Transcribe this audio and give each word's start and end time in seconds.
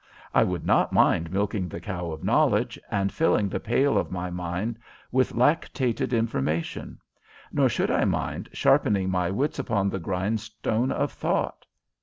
I 0.33 0.43
would 0.43 0.65
not 0.65 0.91
mind 0.91 1.31
milking 1.31 1.67
the 1.69 1.79
cow 1.79 2.09
of 2.11 2.23
knowledge, 2.23 2.79
and 2.89 3.11
filling 3.13 3.49
the 3.49 3.59
pail 3.59 3.99
of 3.99 4.09
my 4.09 4.31
mind 4.31 4.79
with 5.11 5.31
lactated 5.33 6.11
information; 6.11 6.99
nor 7.53 7.69
should 7.69 7.91
I 7.91 8.03
mind 8.05 8.49
sharpening 8.51 9.11
my 9.11 9.29
wits 9.29 9.59
upon 9.59 9.91
the 9.91 9.99
grindstone 9.99 10.91
of 10.91 11.11
thought.' 11.11 11.67